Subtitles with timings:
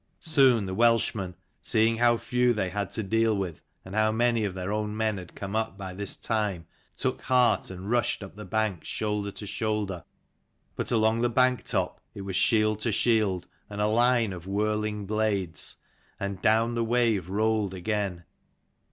[0.25, 4.55] Soon the Welshmen, seeing how few they had to deal with, and how many of
[4.55, 6.65] their own men had come up by this time,
[6.97, 10.03] took heart, and rushed up the bank shoulder to shoulder.
[10.75, 15.05] But along the bank top it was shield to shield, and a line of whirling
[15.05, 15.77] blades:
[16.19, 18.23] and down the wave rolled again.